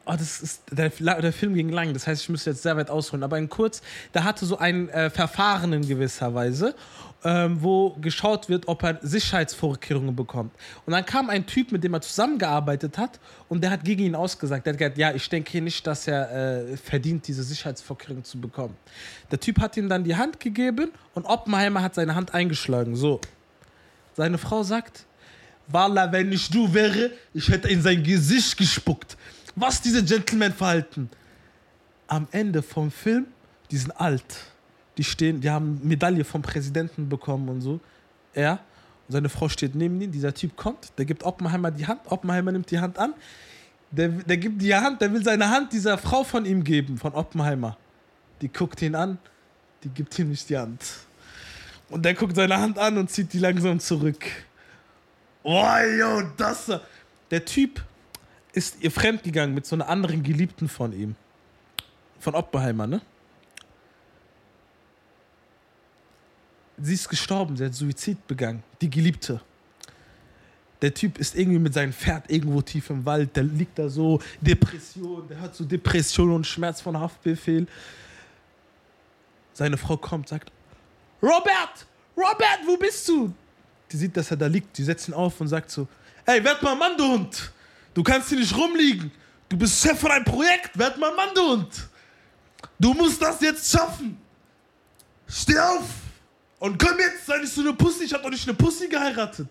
[0.10, 2.90] Oh, das ist, der, der Film ging lang, das heißt, ich müsste jetzt sehr weit
[2.90, 3.24] ausholen.
[3.24, 3.82] Aber in kurz,
[4.14, 6.76] da hatte so ein äh, Verfahren in gewisser Weise,
[7.26, 10.54] ähm, wo geschaut wird, ob er Sicherheitsvorkehrungen bekommt.
[10.86, 14.16] Und dann kam ein Typ, mit dem er zusammengearbeitet hat, und der hat gegen ihn
[14.16, 14.66] ausgesagt.
[14.66, 16.32] Der hat gesagt, ja, ich denke nicht, dass er
[16.72, 18.78] äh, verdient, diese Sicherheitsvorkehrungen zu bekommen.
[19.30, 22.96] Der Typ hat ihm dann die Hand gegeben und Oppenheimer hat seine Hand eingeschlagen.
[22.96, 23.20] So.
[24.16, 25.06] Seine Frau sagt,
[25.68, 29.18] Wallah, wenn ich du wäre, ich hätte in sein Gesicht gespuckt.
[29.60, 31.10] Was diese Gentleman-Verhalten?
[32.06, 33.26] Am Ende vom Film,
[33.72, 34.24] die sind alt.
[34.98, 37.80] Die stehen, die haben Medaille vom Präsidenten bekommen und so.
[38.34, 38.60] Er
[39.08, 40.12] und seine Frau steht neben ihm.
[40.12, 42.02] Dieser Typ kommt, der gibt Oppenheimer die Hand.
[42.06, 43.16] Oppenheimer nimmt die Hand an.
[43.90, 47.14] Der, der gibt die Hand, der will seine Hand dieser Frau von ihm geben, von
[47.14, 47.78] Oppenheimer.
[48.42, 49.18] Die guckt ihn an,
[49.84, 50.84] die gibt ihm nicht die Hand.
[51.90, 54.24] Und der guckt seine Hand an und zieht die langsam zurück.
[55.42, 56.72] Oh, yo, das.
[57.32, 57.82] Der Typ
[58.54, 61.16] ist ihr fremdgegangen mit so einer anderen Geliebten von ihm.
[62.20, 63.02] Von Oppenheimer, ne?
[66.80, 69.42] Sie ist gestorben, sie hat Suizid begangen, die Geliebte.
[70.82, 74.22] Der Typ ist irgendwie mit seinem Pferd irgendwo tief im Wald, der liegt da so,
[74.40, 77.66] Depression, der hat so Depression und Schmerz von Haftbefehl.
[79.54, 80.52] Seine Frau kommt, sagt,
[81.22, 83.34] Robert, Robert, wo bist du?
[83.92, 85.88] Die sieht, dass er da liegt, die setzt ihn auf und sagt so,
[86.26, 87.52] ey, werd mal Mann, du Hund.
[87.98, 89.10] Du kannst hier nicht rumliegen.
[89.50, 91.90] Du bist Chef von einem Projekt, werd mal Mann, du Hund.
[92.78, 94.20] Du musst das jetzt schaffen.
[95.28, 95.82] Steh auf
[96.60, 98.04] und komm jetzt, sei nicht so eine Pussy.
[98.04, 99.48] Ich hab doch nicht eine Pussy geheiratet.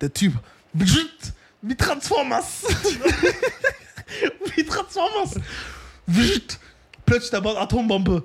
[0.00, 0.34] Der Typ,
[0.72, 2.62] wie Transformers.
[4.54, 5.34] wie Transformers.
[7.04, 8.22] Plötzlich der baut Atombombe.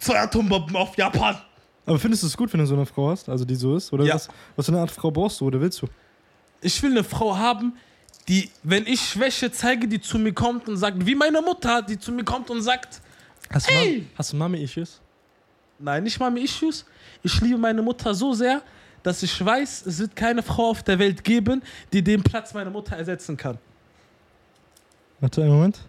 [0.00, 1.40] Zwei Atombomben auf Japan.
[1.86, 3.92] Aber findest du es gut, wenn du so eine Frau hast, also die so ist?
[3.92, 4.14] Oder Ja.
[4.16, 5.86] was, was für eine Art Frau brauchst du oder willst du?
[6.60, 7.74] Ich will eine Frau haben,
[8.28, 11.98] die, wenn ich Schwäche zeige, die zu mir kommt und sagt, wie meine Mutter, die
[11.98, 13.00] zu mir kommt und sagt,
[13.50, 13.98] Hast du, Ey!
[13.98, 15.00] Mam- hast du Mami-Issues?
[15.78, 16.84] nein, nicht mal mir Issues.
[17.24, 18.62] Ich liebe meine Mutter so sehr,
[19.02, 21.60] dass ich weiß, es wird keine Frau auf der Welt geben,
[21.92, 23.58] die den Platz meiner Mutter ersetzen kann.
[25.20, 25.80] Warte einen Moment.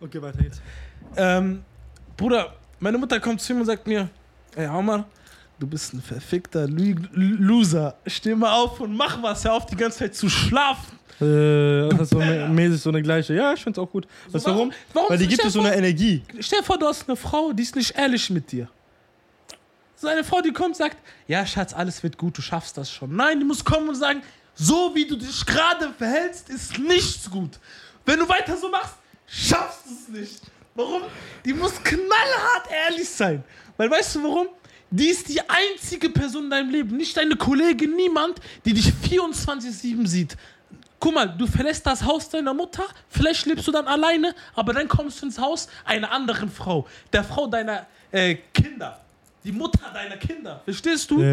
[0.00, 0.60] okay, weiter geht's.
[1.16, 1.64] Ähm,
[2.16, 4.08] Bruder, meine Mutter kommt zu mir und sagt mir,
[4.56, 5.06] ey Omar,
[5.58, 7.96] du bist ein verfickter Lü- Loser.
[8.06, 10.98] Steh mal auf und mach was, hör auf die ganze Zeit zu schlafen.
[11.20, 13.34] Äh, das ist so mä- mäßig so eine gleiche.
[13.34, 14.06] Ja, ich find's auch gut.
[14.30, 14.72] Weißt du warum?
[14.92, 16.22] warum Weil die gibt es so eine Energie.
[16.40, 18.68] Stell dir vor, du hast eine Frau, die ist nicht ehrlich mit dir.
[19.96, 22.90] So eine Frau, die kommt und sagt, ja, Schatz, alles wird gut, du schaffst das
[22.90, 23.14] schon.
[23.14, 24.22] Nein, die muss kommen und sagen,
[24.54, 27.58] so wie du dich gerade verhältst, ist nichts gut.
[28.04, 28.94] Wenn du weiter so machst,
[29.26, 30.40] schaffst du es nicht.
[30.74, 31.02] Warum?
[31.44, 33.42] Die muss knallhart ehrlich sein.
[33.76, 34.48] Weil weißt du warum?
[34.96, 40.06] Die ist die einzige Person in deinem Leben, nicht deine Kollegin, niemand, die dich 24-7
[40.06, 40.36] sieht.
[41.00, 44.86] Guck mal, du verlässt das Haus deiner Mutter, vielleicht lebst du dann alleine, aber dann
[44.86, 49.00] kommst du ins Haus einer anderen Frau, der Frau deiner äh, Kinder,
[49.42, 51.20] die Mutter deiner Kinder, verstehst du?
[51.20, 51.26] Ja,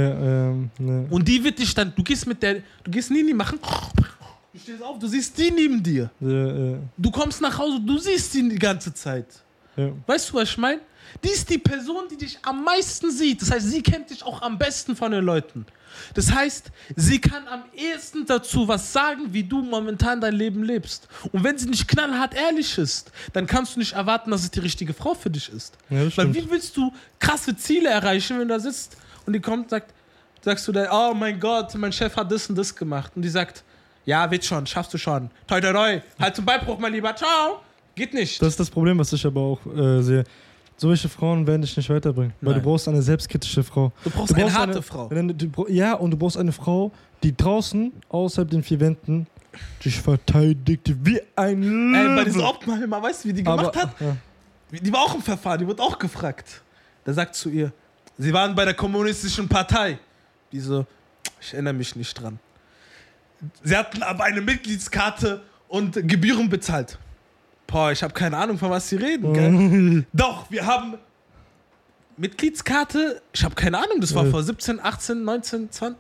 [0.50, 1.06] ähm, ne.
[1.10, 3.60] Und die wird dich dann, du gehst mit der, du gehst Nini machen,
[4.54, 6.10] du stehst auf, du siehst die neben dir.
[6.20, 9.28] Ja, Du kommst nach Hause, du siehst sie die ganze Zeit.
[9.78, 9.92] ja, ja.
[10.08, 10.82] Weißt du, was ich meine?
[11.24, 13.42] Die ist die Person, die dich am meisten sieht.
[13.42, 15.66] Das heißt, sie kennt dich auch am besten von den Leuten.
[16.14, 21.08] Das heißt, sie kann am ehesten dazu was sagen, wie du momentan dein Leben lebst.
[21.32, 24.60] Und wenn sie nicht knallhart ehrlich ist, dann kannst du nicht erwarten, dass es die
[24.60, 25.78] richtige Frau für dich ist.
[25.90, 29.64] Ja, Weil wie willst du krasse Ziele erreichen, wenn du da sitzt und die kommt
[29.64, 29.94] und sagt,
[30.44, 33.12] sagst du dann, oh mein Gott, mein Chef hat das und das gemacht.
[33.16, 33.64] Und die sagt,
[34.06, 35.30] ja, wird schon, schaffst du schon.
[35.48, 36.02] Toi, toi, toi.
[36.20, 37.16] Halt zum Beibruch, mein Lieber.
[37.16, 37.62] Ciao.
[37.94, 38.42] Geht nicht.
[38.42, 40.24] Das ist das Problem, was ich aber auch äh, sehe.
[40.82, 42.34] Solche Frauen werden dich nicht weiterbringen.
[42.42, 42.64] Weil Nein.
[42.64, 43.92] du brauchst eine selbstkritische Frau.
[44.04, 45.10] du brauchst eine harte Frau.
[45.10, 46.92] Eine, du, ja, und du brauchst eine Frau,
[47.22, 49.28] die draußen, außerhalb den vier Wänden,
[49.86, 51.98] dich verteidigt wie ein Löwe.
[51.98, 54.02] Ey, bei dieser Oppenheimer, weißt du, wie die gemacht aber, hat?
[54.02, 54.18] Ja.
[54.72, 56.64] Die war auch im Verfahren, die wurde auch gefragt.
[57.06, 57.72] Der sagt zu ihr,
[58.18, 60.00] sie waren bei der kommunistischen Partei.
[60.52, 60.88] Die so,
[61.40, 62.40] ich erinnere mich nicht dran.
[63.62, 66.98] Sie hatten aber eine Mitgliedskarte und Gebühren bezahlt.
[67.72, 69.34] Boah, ich habe keine Ahnung, von was sie reden.
[69.34, 70.06] Gell?
[70.14, 70.96] Doch, wir haben
[72.18, 73.22] Mitgliedskarte.
[73.34, 74.30] Ich habe keine Ahnung, das war Äh.
[74.30, 75.98] vor 17, 18, 19, 20.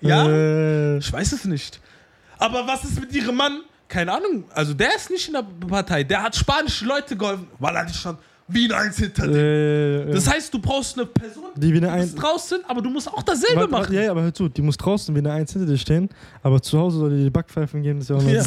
[0.00, 0.26] Ja?
[0.28, 1.80] Äh, Ich weiß es nicht.
[2.38, 3.60] Aber was ist mit ihrem Mann?
[3.88, 4.44] Keine Ahnung.
[4.54, 6.02] Also der ist nicht in der Partei.
[6.02, 10.08] Der hat spanische Leute geholfen, weil er nicht stand wie ein Eins hinter dir.
[10.08, 13.08] äh, Das heißt, du brauchst eine Person, die wie eine die draußen, aber du musst
[13.08, 13.94] auch dasselbe Warte, machen.
[13.94, 16.08] ja, ja, aber hör zu, die muss draußen wie eine Eins hinter dir stehen,
[16.42, 18.30] aber zu Hause soll die die Backpfeifen geben, das ist ja.
[18.32, 18.38] Ja.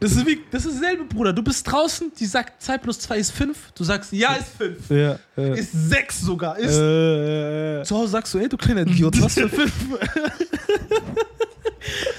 [0.00, 1.32] Das ist, wie, das ist dasselbe, Bruder.
[1.32, 3.72] Du bist draußen, die sagt 2 plus 2 ist 5.
[3.74, 4.90] Du sagst, ja, ist 5.
[4.90, 6.58] Ja, äh, Ist 6 sogar.
[6.58, 9.72] Ist äh, äh, Zu Hause sagst du, ey, du kleiner Idiot, was für 5?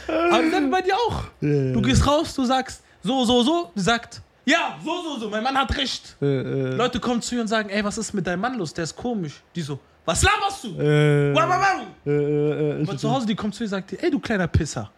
[0.08, 1.24] Aber dann bei dir auch.
[1.42, 3.72] äh, Du gehst raus, du sagst, so, so, so.
[3.76, 6.16] Die sagt, ja, so, so, so, mein Mann hat recht.
[6.22, 8.74] äh, äh, Leute kommen zu ihr und sagen, ey, was ist mit deinem Mann los?
[8.74, 9.42] Der ist komisch.
[9.56, 10.70] Die so, was laberst du?
[10.82, 11.88] äh, Wow, wow, wow.
[12.06, 14.90] äh, äh, äh, zu Hause, die kommt zu ihr und sagt, ey, du kleiner Pisser.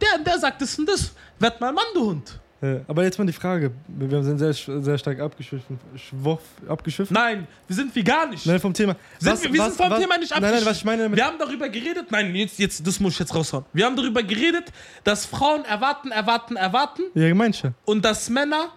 [0.00, 1.12] Der, der sagt das und das.
[1.38, 2.38] Werd mal Mann, du Hund.
[2.62, 7.12] Äh, aber jetzt mal die Frage, wir sind sehr, sehr stark abgeschwiffen, schwoff, abgeschwiffen.
[7.12, 8.46] Nein, wir sind wie gar nicht.
[8.46, 8.94] Nein, vom Thema.
[9.18, 10.66] Sind wir, wir sind vom Thema nicht Nein, nein, abgeschwiffen.
[10.66, 13.34] was ich meine damit, Wir haben darüber geredet, nein, jetzt, jetzt, das muss ich jetzt
[13.34, 13.64] raushauen.
[13.72, 14.66] Wir haben darüber geredet,
[15.02, 17.72] dass Frauen erwarten, erwarten, erwarten ja, gemeint ja.
[17.84, 18.68] und dass Männer,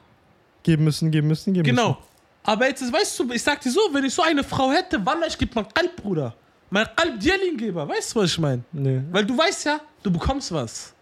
[0.63, 1.99] Geben müssen, geben müssen, geben genau.
[2.41, 5.27] Aber jetzt, weißt du, ich sag dir so, wenn ich so eine Frau hätte, Wallah,
[5.27, 6.33] ich gebe mein Kalb, Bruder.
[6.71, 8.63] Mein Kalb weißt du, was ich meine?
[8.71, 8.95] müssen.
[8.95, 9.01] Nee.
[9.11, 10.94] Weil du weißt ja, du bekommst was.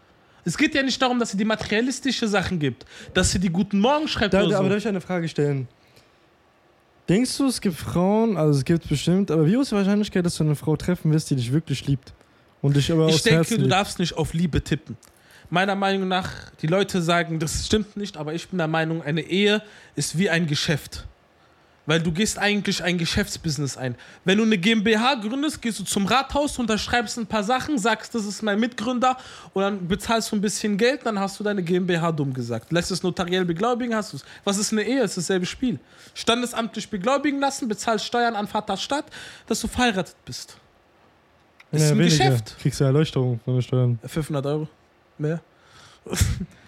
[0.46, 3.80] Es geht ja nicht darum, dass sie die materialistische Sachen gibt, dass sie die guten
[3.80, 4.70] Morgen schreibt Da, oder da, aber so.
[4.70, 5.68] darf ich eine Frage stellen?
[7.10, 10.26] Denkst du, es gibt Frauen, also es gibt bestimmt, aber wie hoch ist die Wahrscheinlichkeit,
[10.26, 12.14] dass du eine Frau treffen wirst, die dich wirklich liebt?
[12.62, 13.74] Und dich aber Ich denke, Herzen du liebt?
[13.74, 14.96] darfst nicht auf Liebe tippen.
[15.50, 19.22] Meiner Meinung nach, die Leute sagen, das stimmt nicht, aber ich bin der Meinung, eine
[19.22, 19.62] Ehe
[19.96, 21.06] ist wie ein Geschäft.
[21.86, 23.96] Weil du gehst eigentlich ein Geschäftsbusiness ein.
[24.24, 28.26] Wenn du eine GmbH gründest, gehst du zum Rathaus, unterschreibst ein paar Sachen, sagst, das
[28.26, 29.18] ist mein Mitgründer
[29.54, 32.72] und dann bezahlst du ein bisschen Geld, dann hast du deine GmbH dumm gesagt.
[32.72, 34.26] Lässt es notariell beglaubigen, hast du es.
[34.46, 35.02] Was ist eine Ehe?
[35.02, 35.78] Es ist dasselbe Spiel.
[36.14, 39.06] Standesamtlich beglaubigen lassen, bezahlst Steuern an Vater Stadt,
[39.48, 40.56] dass du verheiratet bist.
[41.70, 42.18] Das ist Ja, ein weniger.
[42.18, 42.56] Geschäft.
[42.62, 44.00] Kriegst du Erleuchtung von den Steuern.
[44.06, 44.68] 500 Euro.
[45.18, 45.42] Mehr.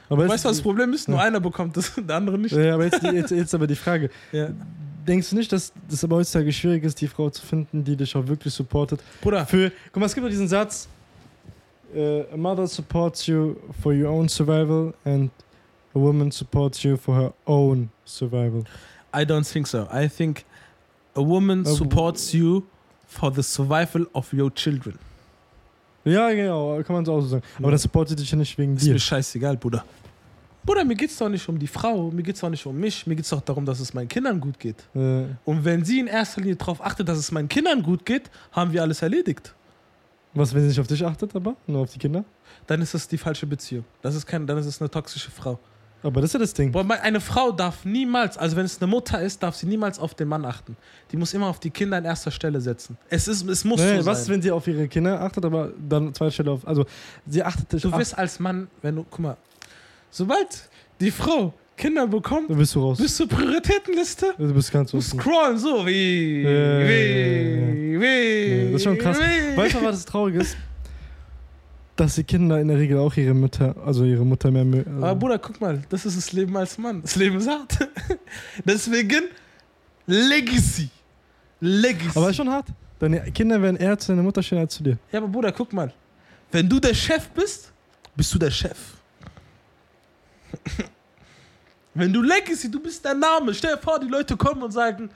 [0.09, 1.07] Aber Weißt du, was das Problem ist?
[1.07, 1.23] Nur Ja.
[1.25, 2.51] einer bekommt das, der andere nicht.
[2.53, 4.09] ja, aber jetzt, jetzt, jetzt aber die Frage.
[4.33, 4.49] Ja.
[5.07, 8.15] Denkst du nicht, dass das aber heutzutage schwierig ist, die Frau zu finden, die dich
[8.15, 9.01] auch wirklich supportet?
[9.21, 10.87] Bruder, Für, guck mal, es gibt doch diesen Satz:
[11.93, 15.29] äh, A mother supports you for your own survival and
[15.93, 18.63] a woman supports you for her own survival.
[19.13, 19.87] I don't think so.
[19.93, 20.43] I think
[21.15, 22.63] a woman Uh, supports you
[23.07, 24.97] for the survival of your children.
[26.03, 27.43] Ja, genau, kann man so auch so sagen.
[27.57, 27.69] Aber Ja.
[27.71, 28.93] dann supportet dich ja nicht wegen Ist dir.
[28.93, 29.83] mir scheißegal, Bruder.
[30.65, 33.15] Bruder, mir geht's doch nicht um die Frau, mir geht's doch nicht um mich, mir
[33.15, 34.77] geht's doch darum, dass es meinen Kindern gut geht.
[34.95, 38.29] Äh, Und wenn sie in erster Linie darauf achtet, dass es meinen Kindern gut geht,
[38.51, 39.53] haben wir alles erledigt.
[40.33, 41.55] was, wenn sie nicht auf dich achtet, aber?
[41.67, 42.25] Nur auf die Kinder?
[42.67, 43.85] Dann ist es die falsche Beziehung.
[44.01, 45.59] Das ist kein, dann ist es eine toxische Frau.
[46.03, 46.71] Aber das ist ja das Ding.
[46.71, 50.13] Boah, eine Frau darf niemals, also wenn es eine Mutter ist, darf sie niemals auf
[50.13, 50.77] den Mann achten.
[51.11, 52.95] Die muss immer auf die Kinder in erster Stelle setzen.
[53.09, 54.35] Es, ist, es muss Nee, so was, sein.
[54.35, 56.67] wenn sie auf ihre Kinder achtet, aber dann zweite Stelle auf.
[56.67, 56.85] Also,
[57.25, 59.37] sie achtet dich Du wirst als Mann, wenn du, guck mal,
[60.09, 62.97] sobald die Frau Kinder bekommt, Du bist du raus.
[62.97, 64.33] bist du Prioritätenliste?
[64.37, 65.19] du bist ganz Du unten.
[65.19, 68.63] scrollen so wie, Ja, ja, ja, wie, wie.
[68.71, 69.19] Das ist schon krass.
[69.19, 69.57] Wie.
[69.57, 70.55] Weißt du, was das traurig ist?
[71.97, 74.97] Dass die Kinder in der Regel auch ihre Mütter, also ihre Mutter mehr mögen.
[75.03, 77.01] Aber Bruder, guck mal, das ist das Leben als Mann.
[77.01, 77.77] Das Leben ist hart.
[78.65, 79.23] Deswegen
[80.05, 80.89] Legacy.
[81.61, 82.17] Legacy.
[82.17, 82.67] aber ist schon hart.
[82.99, 84.97] Deine Kinder werden eher zu deiner Mutter stehen als zu dir.
[85.11, 85.91] Ja, aber Bruder, guck mal.
[86.51, 87.71] Wenn du der Chef bist,
[88.15, 88.77] bist du der Chef.
[91.93, 93.53] Wenn du Legacy, du bist der Name.
[93.53, 95.09] Stell dir vor, die Leute kommen und sagen,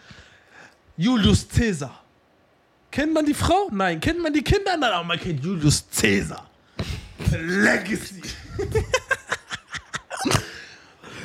[0.95, 1.99] Julius Caesar.
[2.91, 3.69] Kennt man die Frau?
[3.71, 3.99] Nein.
[3.99, 4.75] Kennt man die Kinder?
[4.77, 6.47] Nein, aber man kennt Julius Caesar.
[7.31, 8.21] Legacy.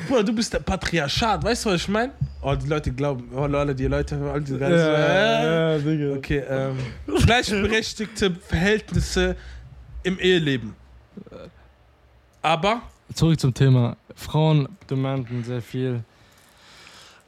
[0.07, 1.43] Bruder, du bist der Patriarchat.
[1.43, 2.13] Weißt du, was ich meine?
[2.41, 3.27] Oh, die Leute glauben.
[3.33, 4.15] Oh, Leute, die Leute.
[4.31, 6.13] all die ganzen- ja, Digga.
[6.17, 6.77] Okay, ähm,
[7.25, 9.35] gleichberechtigte Verhältnisse
[10.03, 10.75] im Eheleben.
[12.41, 12.83] Aber
[13.15, 13.95] Zurück zum Thema.
[14.13, 16.03] Frauen demanden sehr viel.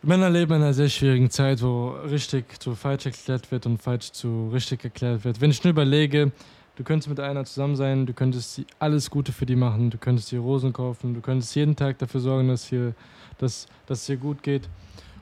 [0.01, 4.11] Männer leben in einer sehr schwierigen Zeit, wo richtig zu falsch erklärt wird und falsch
[4.11, 5.39] zu richtig erklärt wird.
[5.39, 6.33] Wenn ich nur überlege,
[6.75, 10.33] du könntest mit einer zusammen sein, du könntest alles Gute für die machen, du könntest
[10.33, 12.93] ihr Rosen kaufen, du könntest jeden Tag dafür sorgen, dass, hier,
[13.37, 14.67] dass, dass es ihr gut geht.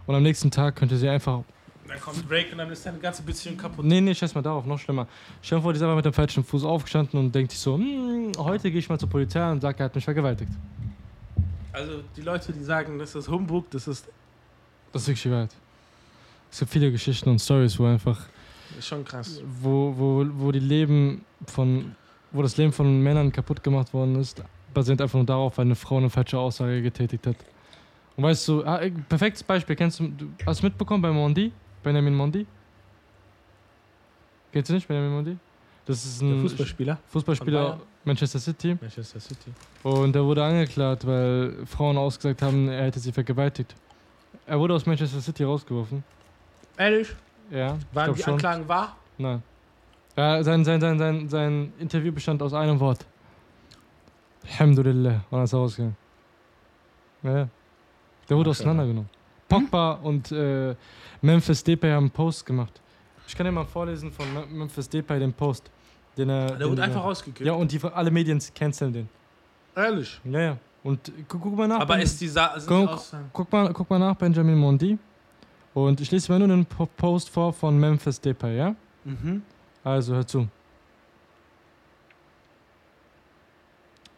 [0.07, 1.43] Und am nächsten Tag könnte sie einfach
[1.87, 3.85] dann kommt Break und dann ist deine ganze Beziehung kaputt.
[3.85, 5.07] Nee, nee, scheiß mal darauf, noch schlimmer.
[5.41, 7.75] Stell dir vor, die ist einfach mit dem falschen Fuß aufgestanden und denkt sich so,
[7.77, 10.51] hm, heute gehe ich mal zur Polizei und sage, er hat mich vergewaltigt.
[11.71, 14.07] Also die Leute, die sagen, das ist Humbug, das ist,
[14.91, 15.53] Das ist wirklich Wahrheit.
[16.51, 18.19] Es gibt viele Geschichten und Stories, wo einfach,
[18.79, 19.41] ist schon krass.
[19.61, 21.95] wo, wo, wo die Leben von,
[22.31, 24.41] wo das Leben von Männern kaputt gemacht worden ist,
[24.73, 27.35] basierend einfach nur darauf, weil eine Frau eine falsche Aussage getätigt hat.
[28.15, 31.51] Und weißt du, ah, perfektes Beispiel, kennst du, du hast du mitbekommen bei Mondi?
[31.85, 32.47] Benjamin Mondi?
[34.51, 35.37] Kennst du nicht, Benjamin Mondi?
[35.85, 36.97] Das ist ein Der Fußballspieler.
[37.09, 37.79] Fußballspieler?
[38.03, 38.75] Manchester City.
[38.81, 39.51] Manchester City.
[39.83, 43.75] Und er wurde angeklagt, weil Frauen ausgesagt haben, er hätte sie vergewaltigt.
[44.47, 46.03] Er wurde aus Manchester City rausgeworfen.
[46.75, 47.09] Ehrlich?
[47.51, 48.33] Ja, Waren die schon.
[48.33, 48.97] Anklagen wahr?
[49.19, 49.43] Nein.
[50.17, 53.05] Ja, sein, sein, sein, sein, sein Interview bestand aus einem Wort.
[54.43, 55.23] Alhamdulillah.
[55.29, 55.95] Und er ist rausgegangen.
[57.21, 57.49] Ja, ja.
[58.27, 59.09] Der wurde Ach, auseinandergenommen.
[59.59, 60.75] Pogba und äh,
[61.21, 62.81] Memphis Depay haben einen Post gemacht.
[63.27, 65.69] Ich kann dir mal vorlesen von Mem- Memphis Depay den Post.
[66.17, 67.45] Den er, Der den wurde er- einfach rausgekickt.
[67.45, 69.09] Ja, und die, alle Medien canceln den.
[69.75, 70.19] Ehrlich?
[70.23, 70.57] Ja, ja.
[70.83, 71.79] Und guck, guck mal nach.
[71.79, 73.01] Aber ist die Sa Guck-
[73.33, 74.97] guck, mal, guck mal nach, Benjamin Mondi.
[75.73, 78.75] Und ich lese mal nur den Po- Post vor von Memphis Depay, ja?
[79.03, 79.41] Mhm.
[79.83, 80.47] Also hör zu.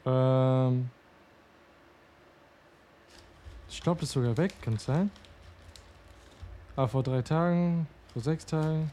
[0.06, 0.90] Ähm
[3.70, 5.12] ich glaube, das ist sogar weg, kann sein?
[6.80, 8.92] Ah, vor drei Tagen, vor sechs Tagen.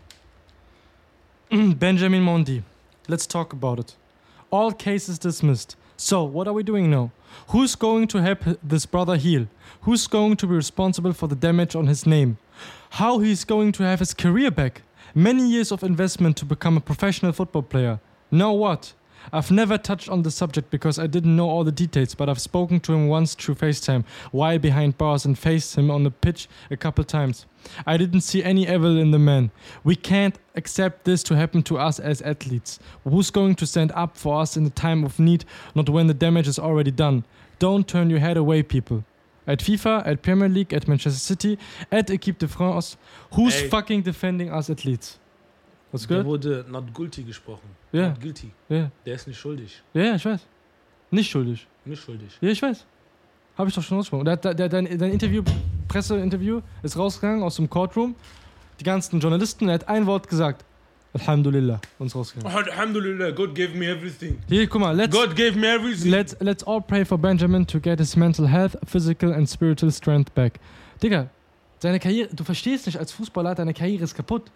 [1.78, 2.62] Benjamin Mondi.
[3.08, 3.94] Let's talk about it.
[4.50, 5.76] All cases dismissed.
[5.98, 7.10] So, what are we doing now?
[7.48, 9.48] Who's going to help this brother heal?
[9.82, 12.38] Who's going to be responsible for the damage on his name?
[12.92, 14.80] How he's going to have his career back?
[15.14, 18.00] Many years of investment to become a professional football player.
[18.30, 18.94] Now what?
[19.32, 22.40] I've never touched on the subject because I didn't know all the details, but I've
[22.40, 26.48] spoken to him once through FaceTime while behind bars and faced him on the pitch
[26.70, 27.46] a couple times.
[27.86, 29.50] I didn't see any evil in the man.
[29.82, 32.78] We can't accept this to happen to us as athletes.
[33.04, 36.14] Who's going to stand up for us in the time of need, not when the
[36.14, 37.24] damage is already done?
[37.58, 39.04] Don't turn your head away, people.
[39.46, 41.58] At FIFA, at Premier League, at Manchester City,
[41.92, 42.96] at Equipe de France,
[43.34, 43.68] who's Ey.
[43.68, 45.18] fucking defending us athletes?
[45.94, 46.26] What's Der good?
[46.26, 47.68] wurde not guilty gesprochen.
[47.92, 48.08] Ja.
[48.08, 48.50] Not guilty.
[48.68, 49.80] Ja, Der ist nicht schuldig.
[49.94, 50.40] ja, ja, ich weiß.
[51.12, 51.66] Nicht schuldig.
[51.84, 52.36] Nicht schuldig.
[52.40, 52.84] Ja, ich weiß.
[53.56, 54.24] Habe ich doch schon ausgesprochen.
[54.24, 55.44] Der, der, der, dein, dein Interview,
[55.86, 58.16] Presseinterview, ist rausgegangen aus dem Courtroom.
[58.80, 60.64] Die ganzen Journalisten, er hat ein Wort gesagt.
[61.12, 61.80] Alhamdulillah.
[62.00, 62.56] Und ist rausgegangen.
[62.56, 64.40] Alhamdulillah, God gave me everything.
[64.48, 66.10] Hier, guck mal, let's, God gave me everything.
[66.10, 70.34] let's, let's all pray for Benjamin to get his mental health, physical and spiritual strength
[70.34, 70.58] back.
[71.00, 71.30] Digga,
[71.78, 74.50] seine Karriere, du verstehst nicht, als Fußballer, deine Karriere ist kaputt.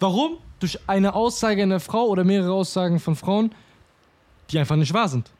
[0.00, 0.38] Warum?
[0.58, 3.54] Durch eine Aussage einer Frau oder mehrere Aussagen von Frauen,
[4.50, 5.30] die einfach nicht wahr sind.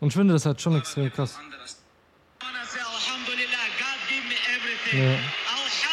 [0.00, 1.38] Und ich finde das halt schon extrem krass.
[4.92, 5.16] Ja.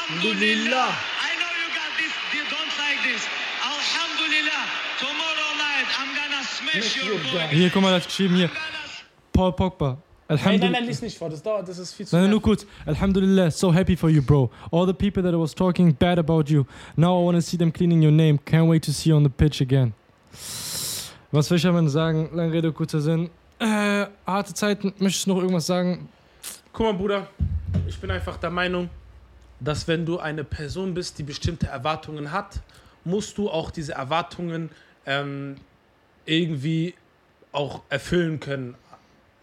[0.10, 0.90] Alhamdulillah.
[0.90, 3.24] I know you got this, you don't like this.
[3.64, 4.66] Alhamdulillah.
[5.00, 7.56] Tomorrow night I'm gonna smash your body.
[7.56, 8.50] Hier, guck mal, das geschrieben hier.
[9.32, 10.02] Paul Pogba.
[10.30, 10.88] Nein, nein, nein, Alhamdulillah.
[10.88, 11.30] lies nicht vor.
[11.30, 12.66] Das dauert, das ist viel zu Nein, nur kurz.
[12.86, 14.52] Alhamdulillah, so happy for you, bro.
[14.72, 16.66] All the people that I was talking bad about you.
[16.96, 18.38] Now I want to see them cleaning your name.
[18.46, 19.94] Can't wait to see you on the pitch again.
[21.32, 22.30] Was will ich am Ende sagen?
[22.34, 23.32] Lange Rede, kurzer Sinn.
[23.58, 24.94] Äh, harte Zeiten.
[25.00, 26.08] Möchtest du noch irgendwas sagen?
[26.74, 27.28] Guck mal, Bruder,
[27.88, 28.90] ich bin einfach der Meinung,
[29.60, 32.62] dass wenn du eine Person bist, die bestimmte Erwartungen hat,
[33.04, 34.70] musst du auch diese Erwartungen
[35.08, 35.56] ähm,
[36.26, 36.94] irgendwie
[37.52, 38.76] auch erfüllen können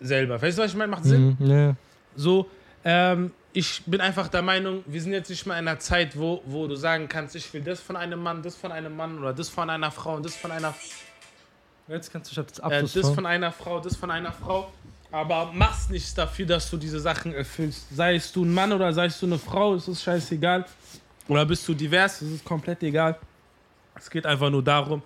[0.01, 0.41] selber.
[0.41, 0.91] Weißt du, was ich meine?
[0.91, 1.37] Macht Sinn?
[1.39, 1.77] Mhm, ja.
[2.15, 2.49] So,
[2.85, 6.43] ähm, ich bin einfach der Meinung, wir sind jetzt nicht mehr in einer Zeit, wo,
[6.45, 9.33] wo du sagen kannst, ich will das von einem Mann, das von einem Mann oder
[9.33, 10.75] das von einer Frau und das von einer
[11.89, 13.15] Jetzt kannst du ich hab das äh, Abschluss das vor.
[13.15, 14.73] von einer Frau, das von einer Frau.
[15.13, 17.87] Aber machst nichts dafür, dass du diese Sachen erfüllst.
[17.95, 20.65] Sei es du ein Mann oder sei es du eine Frau, es ist scheißegal.
[21.29, 23.17] Oder bist du divers, es ist komplett egal.
[23.95, 25.03] Es geht einfach nur darum,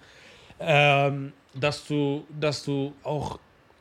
[0.59, 3.38] ähm, dass, du, dass du auch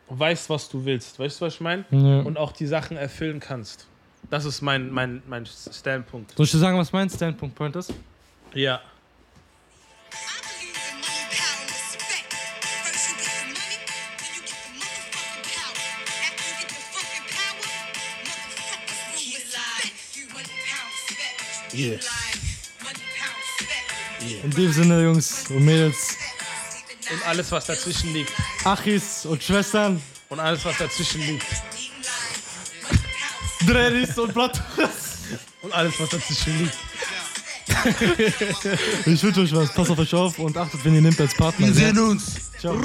[0.10, 1.20] weißt, was du willst.
[1.20, 1.86] Weißt du, was ich meine?
[1.92, 2.22] Ja.
[2.22, 3.88] Und auch die Sachen erfüllen kannst.
[4.30, 6.36] Das ist mein, mein, mein Standpunkt.
[6.36, 7.94] Soll ich dir sagen, was mein Standpunkt Point ist?
[8.54, 8.82] Ja.
[21.72, 22.00] Yeah.
[24.44, 26.18] In dem Sinne, Jungs und Mädels,
[27.12, 28.34] Und alles, was dazwischen liegt.
[28.64, 31.46] Achis und Schwestern, Und alles, was dazwischen liegt.
[33.66, 35.18] Dreris und Platters.
[35.62, 36.78] Und alles, was dazwischen liegt.
[39.06, 39.74] Ich wünsche euch was.
[39.74, 41.68] Passt auf euch auf und achtet, wenn ihr nehmt als Partner.
[41.68, 41.88] Wir ja?
[41.94, 42.52] sehen uns.
[42.60, 42.76] Ciao.